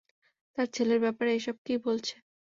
তার 0.57 0.67
ছেলের 0.75 0.99
ব্যাপারে 1.03 1.31
এসব 1.33 1.55
কী 1.65 1.73
বলছে? 1.85 2.15